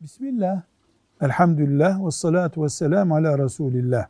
[0.00, 0.62] Bismillah,
[1.20, 4.06] elhamdülillah ve salatu ve selamu ala Resulillah.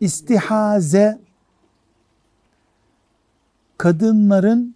[0.00, 1.20] İstihaze
[3.78, 4.74] kadınların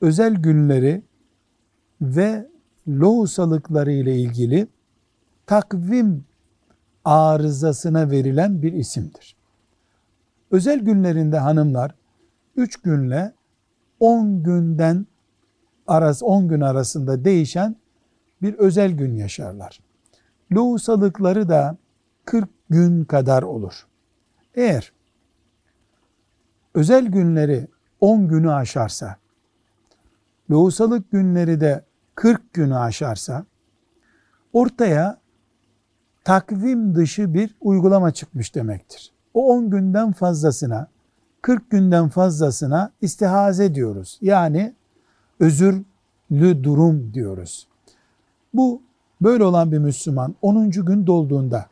[0.00, 1.02] özel günleri
[2.00, 2.46] ve
[2.88, 4.68] lohusalıkları ile ilgili
[5.46, 6.24] takvim
[7.04, 9.36] arızasına verilen bir isimdir.
[10.50, 11.94] Özel günlerinde hanımlar
[12.56, 13.32] 3 günle
[14.00, 15.06] 10 günden
[15.86, 17.76] arası 10 gün arasında değişen
[18.42, 19.80] bir özel gün yaşarlar.
[20.52, 21.76] Lohusalıkları da
[22.24, 23.86] 40 gün kadar olur.
[24.54, 24.92] Eğer
[26.74, 27.66] özel günleri
[28.00, 29.16] 10 günü aşarsa,
[30.50, 31.84] lohusalık günleri de
[32.14, 33.46] 40 günü aşarsa,
[34.52, 35.18] ortaya
[36.24, 39.12] takvim dışı bir uygulama çıkmış demektir.
[39.34, 40.88] O 10 günden fazlasına,
[41.42, 44.18] 40 günden fazlasına istihaze diyoruz.
[44.20, 44.74] Yani
[45.40, 47.68] özürlü durum diyoruz.
[48.56, 48.82] Bu
[49.20, 50.70] böyle olan bir Müslüman 10.
[50.70, 51.66] gün dolduğunda,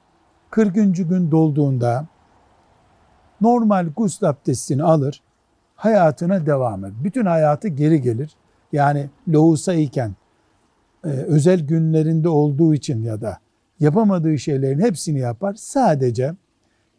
[0.50, 0.74] 40.
[0.74, 2.06] gün dolduğunda
[3.40, 5.22] normal gusül abdestini alır,
[5.74, 6.94] hayatına devam eder.
[7.04, 8.36] Bütün hayatı geri gelir.
[8.72, 10.14] Yani lohusa iken
[11.04, 13.38] e, özel günlerinde olduğu için ya da
[13.80, 15.54] yapamadığı şeylerin hepsini yapar.
[15.54, 16.34] Sadece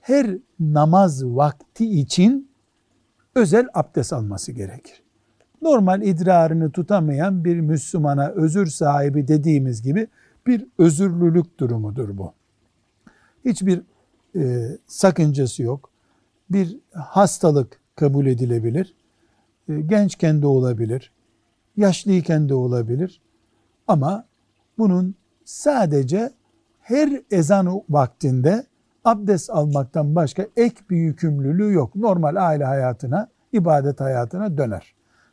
[0.01, 2.49] her namaz vakti için
[3.35, 5.04] özel abdest alması gerekir.
[5.65, 10.07] Normal idrarını tutamayan bir Müslümana özür sahibi dediğimiz gibi
[10.47, 12.33] bir özürlülük durumudur bu.
[13.45, 13.81] Hiçbir
[14.35, 15.89] e, sakıncası yok.
[16.49, 18.95] Bir hastalık kabul edilebilir.
[19.69, 21.11] E, gençken de olabilir.
[21.77, 23.21] Yaşlıyken de olabilir.
[23.87, 24.25] Ama
[24.77, 26.31] bunun sadece
[26.81, 28.65] her ezan vaktinde
[29.05, 31.95] abdest almaktan başka ek bir yükümlülüğü yok.
[31.95, 34.95] Normal aile hayatına, ibadet hayatına döner.